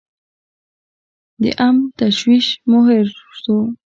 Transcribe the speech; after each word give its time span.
د 1.41 1.43
عمرو 1.63 1.95
تشویش 1.99 2.47
مو 2.69 2.79
هېر 2.87 3.07
سوو 3.41 3.61